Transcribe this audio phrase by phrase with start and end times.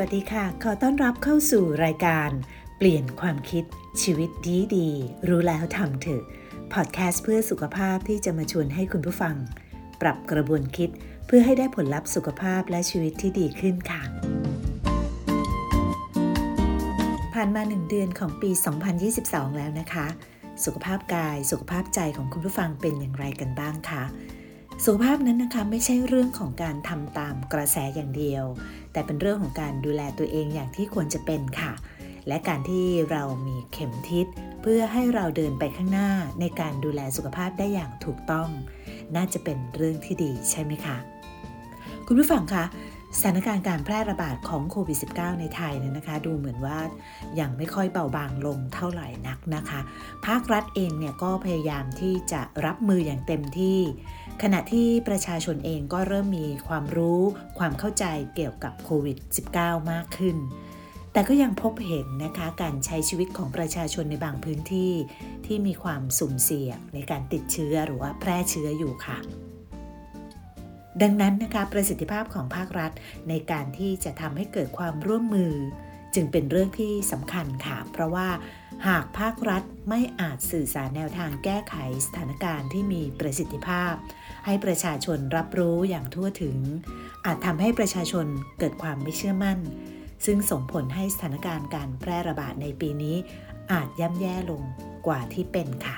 [0.00, 2.30] วัสดีค่ะ ขอต้อนรับเข้าสู่รายการ
[2.78, 3.64] เปลี่ยนความคิด
[4.02, 4.88] ชีวิตดีดี
[5.28, 6.22] รู้แล้วทำเถอะ
[6.72, 9.36] พอดแคสต์เพื่อสุขภาพที่จะมาชวนให้คุณผู้ฟัง
[10.00, 10.90] ปรับกระบวนคิด
[11.26, 14.02] เพื่อให้ได้ผลลัพธ์สุขภาพและชีวิตที่ดีขึ้นค่ะ
[17.34, 18.50] ผ่านมาหนึ่งเดือนของปี
[19.04, 20.06] 2022 แล้วนะคะ
[20.64, 24.02] สุขภาพกายสุขภาพใจของคุณผู้ฟังเป็นอย่างไรกันบ้างคะ
[24.84, 28.44] สุขภาพนั้นนะคะไม่ใช่เรื่องของการทำตามกระแสอย่างเดียว
[28.92, 31.72] แต่เป็นเรื่องของการดูแลตัวเองอย่างที่ควรจะเป็นค่ะ
[32.28, 34.26] และการที่เรามีเข็มทิศ
[34.62, 38.48] เพื่อให้เราเดินไปข้างหน้าในการดูแลสุขภาพได้อย่างถูกต้อง
[39.16, 40.96] น่าจะเป็นเรื่องที่ดีใช่ไหมคะ
[42.06, 42.64] คุณผู้ฟังคะ
[43.18, 46.78] สถานการณ์การแพร่ระบาดของโควิด -19 ในไทยเนี่ยนะคะ ดูเหมือนว่า
[47.40, 49.80] ยังไม่ค่อยเบาบางลงเท่าไหร่นักนะคะ
[50.26, 53.80] ภาครัฐเองเนี่ยก็พยายามที่จะรับมืออย่างเต็มที่
[54.42, 57.22] ขณะที่ประชาชนเองก็เริ่มมีความรู้
[57.58, 59.18] ความเข้าใจเกี่ยวกับโควิด
[59.54, 60.36] -19 มากขึ้น
[61.12, 64.92] แต่ก็ยังพบเห็นนะคะการใช้ชีวิตของประชาชนในบางพื้นที่
[65.46, 69.18] ที่มีความสุ่มเสี่ยงในการติดเชื้อหรือว่าแพร่เชื้ออยู่ค่ะ
[71.02, 72.92] ดังนั้นนะคะประสิทธิภาพของภาครัฐ
[73.28, 75.54] ในการที่จะทำให้เกิดความร่วมมือ
[76.14, 78.28] จึงเป็นเรื่องที่สำคัญค่ะ เพราะว่า
[78.88, 81.74] หากภาครัฐไม่อาจสื่อสารแนวทางแก้ไข
[82.06, 83.94] สถานการณ์ที่มีประสิทธิภาพ
[84.44, 86.56] ให้ประชาชนรับรู้อย่างทั่วถึง
[87.26, 88.26] อาจทำให้ประชาชน
[88.58, 89.58] เกิดความไม่เชื่อมั่น
[90.24, 93.16] ซึ่งส่งผลให้สถานการณ์การแพร่ระบาดในปีนี้
[93.72, 94.62] อาจย่ำแย่ลง
[95.06, 95.96] กว่าที่เป็นค่ะ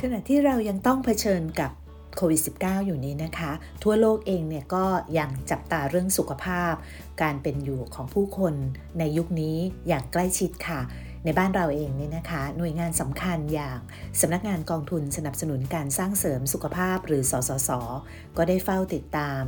[0.00, 1.70] ขณะที่เรายังต้องเผชิญกับ
[2.16, 4.84] โควิด -19 อยู่นี้นะคะ ทั่วโลกเองเนี่ยก็
[5.18, 6.74] ยังจับตาเรื่องสุขภาพ
[7.22, 8.54] การเป็นอยู่ของผู้คน
[8.98, 9.56] ในยุคนี้
[9.88, 10.80] อย่างใกล้ชิดค่ะ
[11.24, 13.78] ในบ้านเราเองเนี่ยนะคะ หน่วยงานสำคัญอย่าง
[14.20, 17.70] สำนักงานกองทุนสนับสนุนการสร้างเสริมสุขภาพหรือสสส
[18.36, 19.42] ก็ได้เฝ้าติดตาม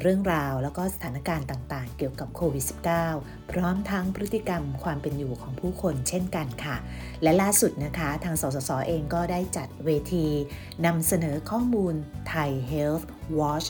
[0.00, 2.64] เรื่องราวแล้วก็สถานการณ์ต่างๆ เกี่ยวกับโควิด
[3.08, 6.76] -19 พร้อมทั้งพฤติกรรมความเป็นอยู่ของผู้คนเช่นกันค่ะ
[7.22, 10.26] และล่าสุดนะคะทางสสสเองก็ได้จัดเวที
[10.86, 11.94] นำเสนอข้อมูล
[12.28, 13.04] ไทย Health
[13.38, 13.68] Watch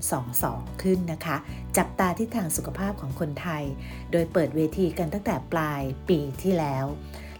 [0.00, 1.36] 2022 ขึ้นนะคะ
[1.76, 3.64] จับตาที่ทางสุขภาพของคนไทย
[4.12, 6.86] โดยเปิดเวทีกันตั้งแต่ปลายปีที่แล้ว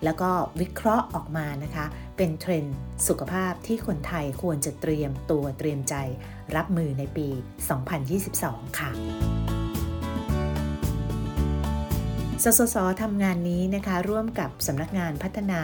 [0.05, 2.77] แล้วก็วิเคราะห์ออกมานะคะ เป็นเทรนด์
[3.09, 5.95] สุขภาพที่คนไทยควรจะเตรียมตัวเตรียมใจ
[6.57, 7.29] รับมือในปี
[8.05, 8.91] 2022 ค่ะ
[12.43, 15.63] สสสทำงานนี้นะคะ ร่วมกับสำนักงานพัฒนา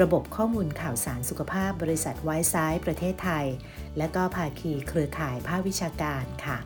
[0.00, 3.46] ระบบข้อมูลข่าวสารสุขภาพบริษัทไวซ์ไซด์ประเทศไทย
[3.98, 6.58] และก็ภาคีเครือข่ายภาควิชาการค่ะ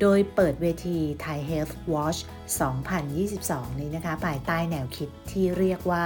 [0.00, 2.20] โดยเปิดเวที Thai Health Watch
[3.00, 6.04] 2022 นี้นะคะ ภายใต้แนวคิดที่เรียกว่า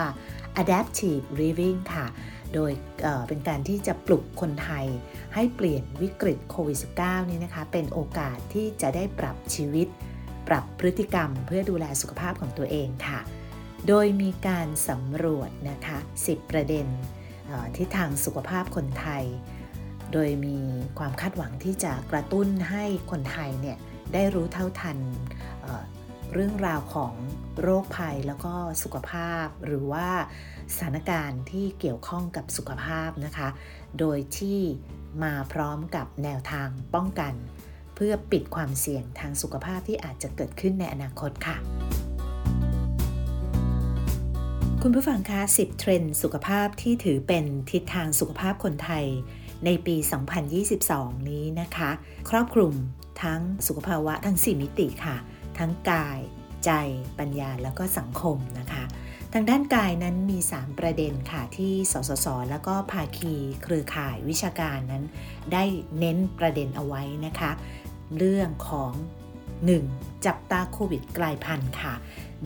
[0.62, 2.06] Adaptive Living ค่ะ
[2.54, 4.86] โดยเเป็นการที่จะปลุกคนไทย
[5.34, 9.88] ให้เปลี่ยนวิกฤตโควิด -19 นี้นะคะ เป็นโอกาสที่จะได้ปรับชีวิต
[10.48, 13.20] ปรับพฤติกรรมเพื่อดูแลสุขภาพของตัวเองค่ะ
[13.88, 16.86] โดยมีการสำรวจนะคะ 10 ประเด็น
[17.76, 19.24] ที่ทางสุขภาพคนไทย
[20.12, 20.58] โดยมี
[20.98, 23.78] ความคาดหวังที่จะกระตุ้นให้คนไทยเนี่ย
[24.12, 24.98] ได้รู้เท่าทัน
[26.32, 27.14] เรื่องราวของ
[27.60, 30.08] โรคภัยแล้วก็สุขภาพ หรือว่า
[30.72, 33.48] สถานการณ์ที่เกี่ยวข้องกับสุขภาพนะคะ
[33.98, 34.58] โดยที่
[35.22, 37.34] มาพร้อมกับแนวทางป้องกัน
[37.94, 41.56] เพื่อปิดความเสี่ยงทางสุขภาพที่อาจจะเกิดขึ้นในอนาคตค่ะ
[44.82, 49.04] คุณผู้ฟังคะ 10 เทรนด์สุขภาพที่ถือเป็นทิศทางสุขภาพคนไทย
[49.64, 49.96] ในปี
[50.62, 51.90] 2022 นี้นะคะ
[52.30, 52.74] ครอบคลุม
[53.22, 55.16] ทั้งสุขภาวะทั้ง 4 มิติค่ะ
[55.58, 56.20] ทั้งกาย
[56.64, 56.70] ใจ
[57.18, 58.84] ปัญญาแล้วก็สังคมนะคะ
[59.32, 65.04] ทางด้านกายนั้นมี 3 ประเด็นค่ะที่สสส แล้วก็ภาคีเครือข่ายวิชาการนั้น
[65.52, 65.64] ได้
[65.98, 67.50] เน้นประเด็นเอาไว้นะคะ
[68.18, 68.92] เรื่องของ
[69.58, 70.26] 1.
[70.26, 71.94] จับตาโควิดกลายพันธุ์ค่ะ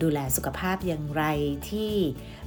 [0.01, 1.23] ดูแลสุขภาพอย่างไร
[1.69, 1.93] ที่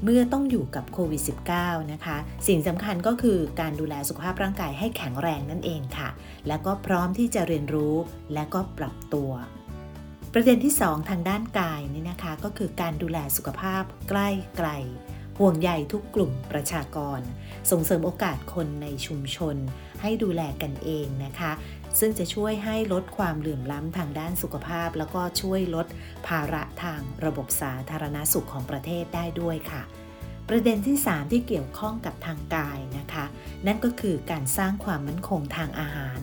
[0.03, 1.23] เมื่อต้องอยู่กับโควิด
[1.57, 2.17] -19 นะคะ
[2.47, 6.09] สิ่งสำคัญก็คือการดูแลสุขภาพร่างกายให้แข็งแรงนั่นเองค่ะ
[6.49, 7.95] แล้วก็พร้อมที่จะเรียนรู้
[8.35, 9.31] และก็ปรับตัว
[10.39, 14.69] ประเด็นที่ 2 ทางด้านกายนี่นะคะ ก็คือการดูแลสุขภาพใกล้ไกล
[15.39, 17.21] ห่วงใยทุกกลุ่มประชากร
[17.71, 19.57] ส่งเสริมโอกาสคนในชุมชน
[20.03, 21.53] ให้ดูแลกันเองนะคะ
[21.99, 25.87] ซึ่งจะช่วยให้ลดความเหลื่อมล้ำทางด้านสุขภาพ แล้วก็ช่วยลด
[26.27, 29.83] ภาระทางระบบสาธารณสุขของประเทศได้ด้วยค่ะ
[30.49, 33.25] ประเด็นที่ 3 ที่เกี่ยวข้องกับทางกายนะคะ
[33.67, 36.21] นั่นก็คือการสร้างความมั่นคงทางอาหาร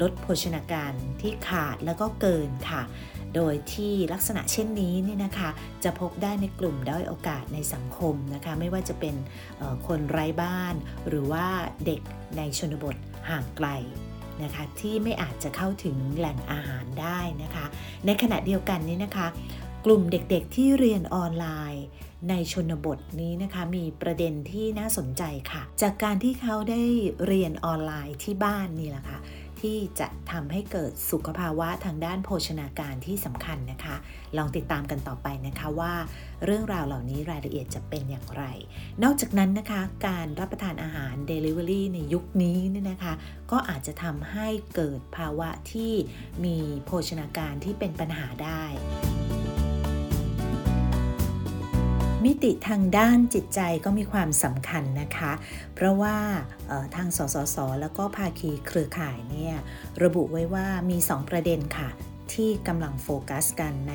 [0.00, 2.82] ลดโภชนาการที่ขาดแล้วก็เกินค่ะ
[3.34, 5.50] โดยที่ลักษณะเช่นนี้นี่นะคะ
[5.84, 9.14] จะพบได้ในกลุ่มด้อยโอกาสในสังคมนะคะ ไม่ว่าจะเป็น
[9.86, 10.74] คนไร้บ้าน
[11.08, 11.46] หรือว่า
[11.86, 12.00] เด็ก
[12.36, 12.96] ในชนบท
[13.30, 13.68] ห่างไกล
[14.42, 17.64] นะคะที่ไม่อาจจะเข้าถึงแหล่งอาหารได้นะคะ
[18.06, 19.26] ในขณะเดียวกันนี้นะคะ
[19.84, 21.86] กลุ่มเด็กๆที่เรียนออนไลน์
[22.30, 25.22] ในชนบทนี้นะคะมีประเด็นที่น่าสนใจ
[25.52, 26.82] ค่ะ จากการที่เขาได้
[27.26, 29.18] เรียนออนไลน์ที่บ้านนี่แหละค่ะ
[29.66, 33.96] ที่จะทำให้เกิดสุขภาวะทางด้านโภชนาการที่สำคัญนะคะ
[34.36, 35.94] ลองติดตามกันต่อไปนะคะว่า
[36.44, 38.44] เรื่องราวเหล่านี้รายละเอียดจะเป็นอย่างไร
[39.02, 43.14] นอกจากนั้นนะคะ การรับประทานอาหาร Delivery ในยุคนี้เนี่ยนะคะ
[43.50, 45.92] ก็อาจจะทำให้เกิดภาวะที่
[46.44, 48.64] มีโภชนาการที่เป็นปัญหาได้
[52.24, 55.32] มิติทางด้านจิตใจก็มีความสำคัญนะคะ
[55.74, 56.16] เพราะว่า
[56.94, 59.56] ทางสสส แล้วก็ภาคีเครือข่ายเนี่ย
[60.02, 61.88] ระบุไว้ว่ามี 2 ประเด็นค่ะ
[62.32, 63.94] ที่กำลังโฟกัสกันใน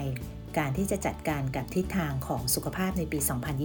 [0.57, 3.19] การที่จะจัดการกับทิศทางของสุขภาพในปี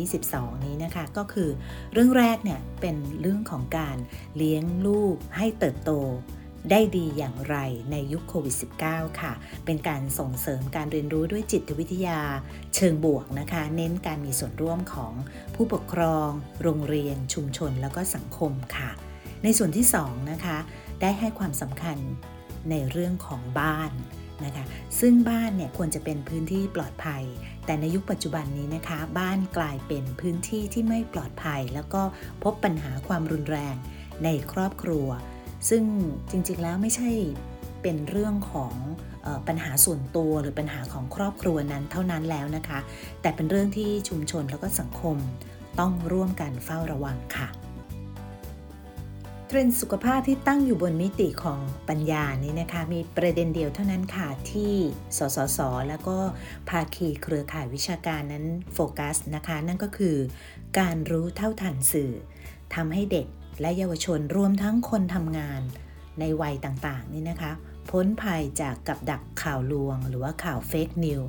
[0.09, 1.51] 2022 นี้นะคะ ก็คือ
[1.93, 3.97] เรื่องแรกเนี่ยเป็นเรื่องของการ
[4.37, 5.93] เลี้ยงลูกให้เติบโต
[6.71, 7.57] ได้ดีอย่างไร
[7.91, 9.33] ในยุคโควิด -19 ค่ะ
[9.65, 12.21] เป็นการส่งเสริมการเรียนรู้ด้วยจิตวิทยา
[12.75, 15.13] เชิงบวกนะคะ เน้นการมีส่วนร่วมของ
[15.55, 16.29] ผู้ปกครอง
[16.63, 18.91] โรงเรียน ชุมชน แล้วก็สังคมค่ะ
[19.43, 20.59] ในส่วนที่2นะคะ
[21.01, 21.99] ได้ให้ความสำคัญ
[22.71, 23.93] ในเรื่องของบ้าน
[24.45, 24.65] นะคะ
[25.01, 27.25] ซึ่งบ้านเนี่ยควรจะเป็นพื้นที่ปลอดภัย
[27.67, 32.03] แต่ในยุคปัจจุบันนี้นะคะ บ้านกลายเป็นพื้นที่ที่ไม่ปลอดภัย แล้วก็
[32.43, 33.77] พบปัญหาความรุนแรง
[34.25, 35.09] ในครอบครัว
[35.69, 35.83] ซึ่ง
[36.31, 37.11] จริงๆแล้วไม่ใช่
[37.83, 38.75] เป็นเรื่องของ
[39.49, 42.79] ปัญหาส่วนตัวหรือปัญหาของครอบครัวนั้นเท่านั้นแล้วนะคะ
[43.23, 45.17] แต่เป็นเรื่องที่ชุมชนแล้วก็สังคม
[45.81, 47.49] ต้องร่วมกันเฝ้าระวังค่ะ
[49.49, 54.73] เทรนด์สุขภาพที่ตั้งอยู่บนมิติของปัญญานี้นะคะ มีประเด็นเดียวเท่านั้นค่ะ ที่
[55.19, 55.59] สสส
[55.89, 56.17] แล้วก็
[56.69, 60.17] ภาคีเครือข่ายวิชาการนั้นโฟกัสนะคะ นั่นก็คือ
[60.79, 62.13] การรู้เท่าทันสื่อ
[62.75, 63.27] ทำให้เด็ก
[63.61, 65.63] และเยาวชนรวมทั้งคนทำงาน
[66.21, 67.53] ในวัยต่างๆ นี่นะคะ
[67.91, 71.21] พ้นภัยจากกับดักข่าวลวง หรือว่าข่าวเฟกนิว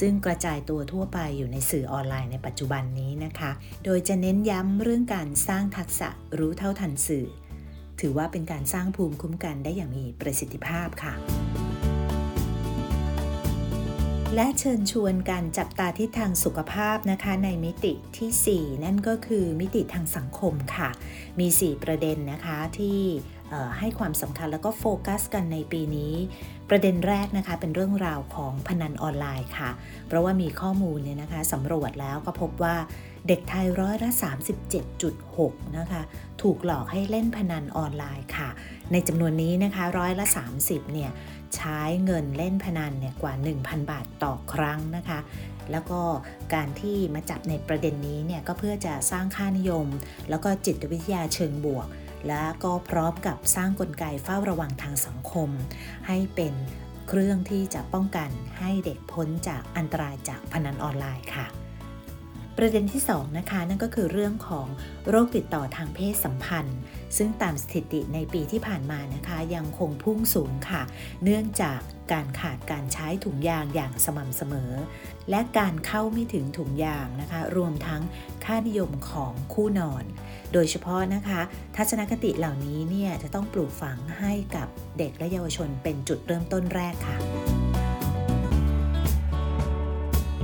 [0.00, 3.50] ซึ่งกระจายตัวทั่วไปอยู่ในสื่อออนไลน์ในปัจจุบันนี้นะคะ
[3.84, 7.26] โดยจะเน้นย้ำเรื่องการสร้างทักษะรู้เท่าทันสื่อ
[8.00, 11.14] ถือว่าเป็นการสร้างภูมิคุ้มกันได้อย่างมีประสิทธิภาพค่ะ
[14.36, 20.88] และเชิญชวนการจับตาที่ทางสุขภาพนะคะในมิติที่ 4 นั่นก็คือมิติทางสังคมค่ะ
[21.40, 23.00] มี 4 ประเด็นนะคะที่
[23.78, 26.14] ให้ความสำคัญแล้วก็โฟกัสกันในปีนี้
[26.70, 29.70] ประเด็นแรกนะคะเป็นเรื่องราวของพนันออนไลน์ค่ะ
[30.06, 32.76] เพราะว่ามีข้อมูลเนี่ยนะคะสำรวจแล้วก็พบว่า
[33.28, 34.10] เด็กไทยร้อยละ
[34.94, 36.02] 37.6 นะคะ
[36.42, 38.48] ถูกหลอกให้เล่นพนันออนไลน์ค่ะ
[38.92, 40.26] ในจำนวนนี้นะคะร้อยละ
[40.58, 41.10] 30 เนี่ย
[41.56, 45.18] ใช้เงินเล่นพนันเนี่ยกว่า 1,000 บาทต่อครั้งนะคะ
[45.72, 46.00] แล้วก็
[46.54, 49.86] การที่มาจับในประเด็นนี้เนี่ยก็เพื่อจะสร้างค่านิยม
[50.30, 51.86] แล้วก็จิตวิทยาเชิงบวก
[52.28, 55.50] และก็พร้อมกับสร้างกลไกเฝ้าระวังทางสังคม
[56.06, 56.54] ให้เป็น
[57.08, 61.46] เครื่องที่จะป้องกันให้เด็กพ้นจากอันตรายจากพนันออนไลน์ค่ะ
[62.58, 64.66] ประเด็นที่2นะคะนั่นก็คือเรื่องของ
[65.08, 66.78] โรคติดต่อทางเพศสัมพันธ์
[67.16, 70.82] ซึ่งตามสถิติในปีที่ผ่านมานะคะ ยังคงพุ่งสูงค่ะ
[71.24, 71.80] เนื่องจาก
[72.12, 74.72] การขาดการใช้ถุงยางอย่างสม่ำเสมอ
[75.30, 78.02] และการเข้าไม่ถึงถุงยางนะคะ รวมทั้ง
[78.44, 80.04] ค่านิยมของคู่นอน
[80.52, 81.40] โดยเฉพาะนะคะ
[81.76, 87.55] ทัศนคติเหล่านี้เนี่ยจะต้องปลูกฝังให้กับเด็กและเยาวชนเป็นจุดเริ่มต้นแรกค่ะ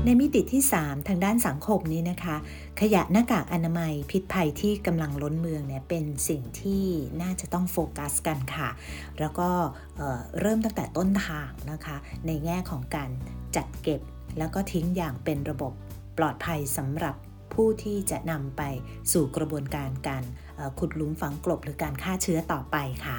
[0.06, 2.36] ในมิติที่ 3 ทางด้านสังคมนี้นะคะ
[2.80, 6.84] ขยะหน้ากากอนามัยพิษภัยที่กำลังล้นเมืองเนี่ยเป็นสิ่งที่
[7.22, 8.68] น่าจะต้องโฟกัสกันค่ะ
[9.20, 9.48] แล้วก็
[9.96, 13.10] เริ่มตั้งแต่ต้นทางนะคะ ในแง่ของการ
[13.56, 14.00] จัดเก็บ
[14.38, 15.72] แล้วก็ทิ้งอย่างเป็นระบบ
[16.18, 17.14] ปลอดภัยสำหรับ
[17.54, 18.62] ผู้ที่จะนำไป
[19.12, 20.24] สู่กระบวนการการ
[20.78, 23.18] ขุดหลุมฝังกลบหรือการฆ่าเชื้อต่อไปค่ะ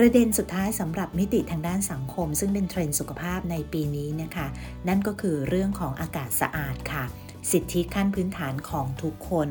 [0.00, 4.46] ประเด็นสุดท้ายสำหรับมิติทางด้านสังคม ซึ่งเป็นเทรนด์สุขภาพในปีนี้นะคะ
[4.88, 7.04] นั่นก็คือเรื่องของอากาศสะอาดค่ะ
[7.50, 9.48] สิทธิขั้นพื้นฐานของทุกคน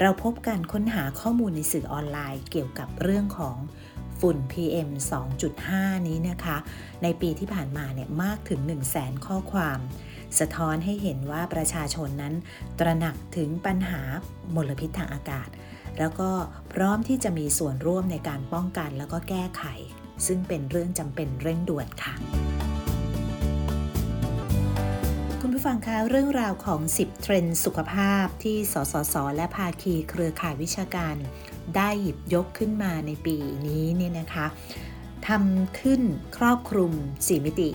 [0.00, 3.56] เราพบการค้นหาข้อมูลในสื่อออนไลน์เกี่ยวกับเรื่องของ
[4.20, 4.88] ฝุ่น PM
[5.48, 6.56] 2.5 นี้นะคะ
[7.02, 9.78] ในปีที่ผ่านมาเนี่ยมากถึง 1 0 0 0 0แสนข้อความ
[10.38, 12.34] สะท้อนให้เห็นว่าประชาชนนั้น
[12.78, 14.02] ตระหนักถึงปัญหา
[14.54, 15.48] มลพิษทางอากาศ
[15.98, 16.30] แล้วก็
[16.72, 19.64] พร้อมที่จะมีส่วนร่วมในการป้องกันแล้วก็แก้ไข
[20.26, 22.14] ซึ่งเป็นเรื่องจำเป็นเร่งด่วนค่ะ
[25.40, 31.16] คุณผู้ฟังคะเรื่องราวของ 10 เทรนด์สุขภาพที่สสส และภาคีเครือข่ายวิชาการ
[31.76, 34.46] ได้หยิบยกขึ้นมาในปีนี้เนี่ยนะคะ
[35.28, 36.02] ทำขึ้น
[36.36, 37.70] ครอบคลุม 4 มิติ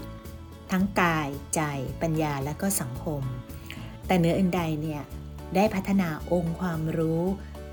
[0.72, 1.62] ทั้งกาย ใจ
[2.02, 3.22] ปัญญาและก็สังคม
[4.08, 5.02] แต่เนื้ออื่นใดเนี่ย
[5.56, 7.24] ได้พัฒนาองค์ความรู้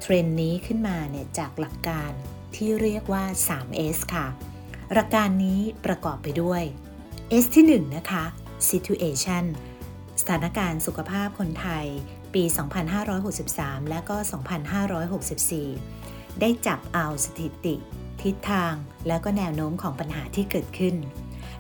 [0.06, 2.12] เทรนนี้ขึ้นมาเนี่ยจากหลักการ
[2.54, 4.26] ที่เรียกว่า 3S ค่ะ
[4.92, 6.62] หลักการนี้ประกอบไปด้วย
[7.42, 8.24] S ที่1นะคะ
[8.70, 9.44] situation
[10.20, 11.86] สถานการณ์สุขภาพคนไทย
[12.34, 12.42] ปี
[13.16, 14.16] 2563 และก็
[15.68, 17.74] 2564 ได้จับเอาสถิติ
[18.22, 18.74] ทิศทาง
[19.08, 20.96] แล้วก็แนวโน้มของปัญหาที่เกิดขึ้น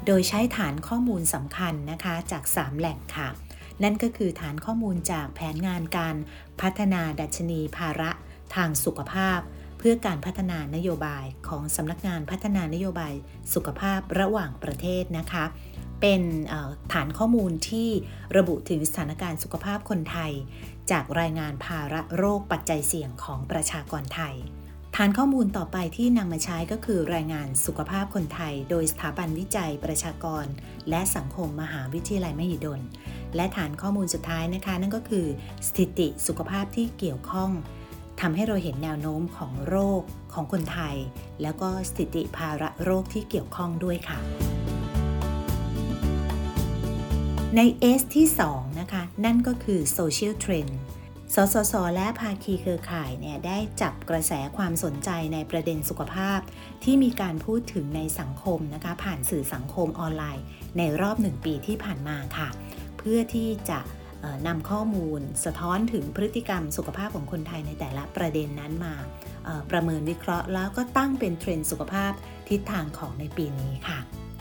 [0.06, 3.28] โดยใช้ฐานข้อมูลสำคัญนะคะจาก 3 แหล่งค่ะ
[3.82, 6.16] นั่นก็คือฐานข้อมูลจากแผนงานการ
[6.60, 8.10] พัฒนาดัชนีภาระ
[8.54, 9.40] ทางสุขภาพ
[9.78, 13.12] เพื่อการพัฒนานโยบายของสำนักงานพัฒนานโยบาย
[13.54, 15.44] สุขภาพระหว่างประเทศนะคะ
[16.00, 16.22] เป็น
[16.92, 17.88] ฐานข้อมูลที่
[18.36, 20.32] ระบุถึงสถานการณ์สุขภาพคนไทย
[20.90, 24.36] จากรายงานภาระโรคปัจจัยเสี่ยงของประชากรไทย
[24.96, 30.46] ฐานข้อมูลต่อไปที่นำมาใช้ก็คือรายงานสุขภาพคนไทย โดยสถาบันวิจัยประชากร
[30.90, 32.80] และสังคมมหาวิทยาลัยมหิดล
[33.36, 35.26] และฐานข้อมูลสุดท้ายนะคะ นั่นก็คือ
[35.66, 37.50] สถิติสุขภาพที่เกี่ยวข้อง
[38.20, 40.02] ทำให้เราเห็นแนวโน้มของโรค
[40.32, 40.96] ของคนไทย
[41.42, 44.18] แล้วก็สถิติภาระโรคที่เกี่ยวข้องด้วยค่ะ
[47.56, 47.60] ใน
[48.00, 50.72] S ที่ 2 นะคะ นั่นก็คือ Social Trend
[51.34, 56.40] สสส และภาคีเครือข่ายเนี่ยได้จับกระแสความสนใจในประเด็นสุขภาพ
[56.84, 60.44] ที่มีการพูดถึงในสังคมนะคะ ผ่านสื่อสังคมออนไลน์
[60.78, 62.48] ในรอบหนึ่งปีที่ผ่านมาค่ะ
[62.98, 63.78] เพื่อที่จะ
[64.46, 68.94] นำข้อมูลสะท้อนถึงพฤติกรรมสุขภาพของคนไทยในแต่ละประเด็นนั้นมา
[69.70, 72.12] ประเมินวิเคราะห์แล้วก็ตั้งเป็นเทรนด์สุขภาพ
[72.48, 73.98] ทิศทางของในปีนี้ค่ะ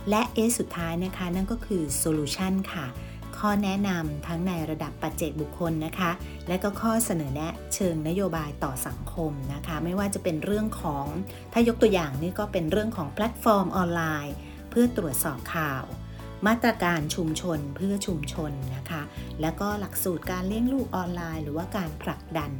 [0.09, 2.87] และ S สุดท้ายนะคะนั่นก็คือ Solution ค่ะ
[3.37, 6.11] ข้อแนะนำทั้งในระดับปัจเจกบุคคลนะคะ
[6.47, 11.05] และก็ข้อเสนอแนะเชิงนโยบายต่อสังคมนะคะ ไม่ว่าจะเป็นเรื่องของ
[11.53, 14.35] ถ้ายกตัวอย่างนี่ก็เป็นเรื่องของแพลตฟอร์มออนไลน์
[14.69, 15.83] เพื่อตรวจสอบข่าว
[16.47, 19.01] มาตรการชุมชนเพื่อชุมชนนะคะ
[19.41, 22.51] แล้วก็หลักสูตรการเลี้ยงลูกออนไลน์ หรือว่าการผลักดัน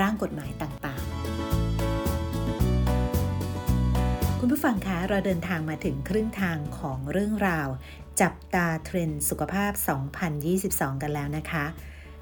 [0.00, 1.10] ร่างกฎหมายต่างๆ
[4.38, 7.68] คุณผู้ฟังคะเราเดินทางมาถึงครึ่งทางของเรื่องราว
[8.20, 9.72] จับตาเทรนด์สุขภาพ
[10.36, 11.64] 2022 กันแล้วนะคะ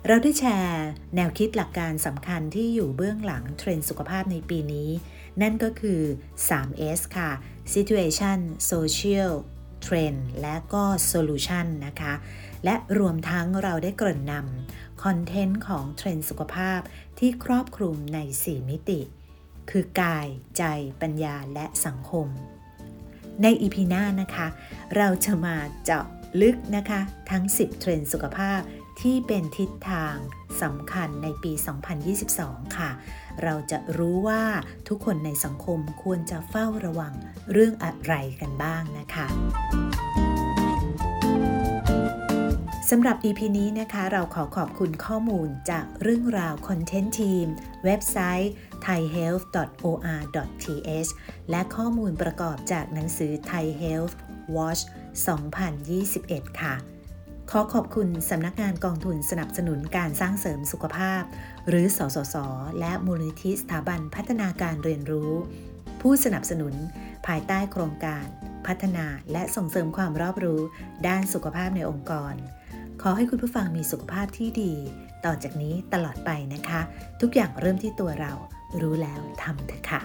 [0.06, 4.88] เราได้แชร์แนวคิดหลักการสำคัญที่อยู่เบื้องหลังเทรนด์สุขภาพในปีนี้
[5.42, 6.00] นั่นก็คือ
[6.48, 7.30] 3S ค่ะ
[7.74, 8.38] Situation
[8.70, 9.32] Social
[9.86, 12.14] Trend และก็ Solution นะคะ
[12.64, 16.80] และรวมทั้งเราได้เกริ่นนำ content ของเทรนด์สุขภาพ
[17.18, 19.00] ที่ครอบคลุมใน 4 มิติ
[19.70, 20.28] คือกาย
[20.58, 20.62] ใจ
[21.00, 22.26] ปัญญาและสังคม
[23.42, 24.46] ใน EP หน้านะคะ
[24.96, 26.06] เราจะมาเจาะ
[26.40, 27.00] ลึกนะคะ
[27.30, 28.60] ทั้ง 10 เทรนด์สุขภาพ
[29.00, 30.16] ที่เป็นทิศทาง
[30.62, 31.52] สำคัญในปี
[32.14, 32.90] 2022 ค่ะ
[33.42, 34.42] เราจะรู้ว่า
[34.88, 37.14] ทุกคนในสังคมควรจะเฝ้าระวัง
[37.52, 39.26] เรื่องอะไรกันบ้างนะคะ
[42.90, 47.46] สำหรับ EP นี้นะคะ เราขอขอบคุณข้อมูลจากเรื่องราวคอนเทนต์ทีม
[47.84, 48.52] เว็บไซต์
[48.86, 51.10] thaihealth.or.th
[51.50, 54.14] และข้อมูลประกอบจากหนังสือ Thai Health
[54.56, 54.82] Watch
[55.50, 56.74] 2021 ค่ะ
[57.52, 61.22] ขอขอบคุณสำนักงานกองทุนสนับสนุนการสร้างเสริมสุขภาพ
[61.68, 62.36] หรือสสส
[62.80, 65.32] และมูลนิธิสถาบันพัฒนาการเรียนรู้
[66.00, 66.74] ผู้สนับสนุน
[67.26, 68.26] ภายใต้โครงการ
[68.66, 70.60] พัฒนาและส่งเสริมความรอบรู้
[71.08, 72.34] ด้านสุขภาพในองค์กร
[73.02, 74.72] ขอให้คุณผู้ฟังมีสุขภาพที่ดี
[75.24, 76.80] ต่อจากนี้ตลอดไปนะคะ
[77.20, 78.32] ทุกอย่างเริ่มที่ตัวเรา
[78.80, 80.00] รู้แล้วทำเถอะค่ะ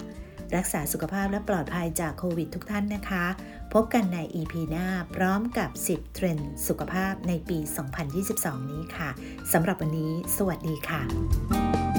[0.56, 3.26] รักษาสุขภาพและปลอดภัยจากโควิดทุกท่านนะคะ
[3.74, 7.60] พบกันใน EP หน้าพร้อมกับ 10 เทรนด์สุขภาพในปี
[8.16, 9.10] 2022 นี้ค่ะ
[9.54, 11.91] สำหรับวันนี้ สวัสดีค่ะ